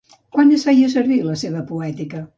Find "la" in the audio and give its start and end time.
1.29-1.37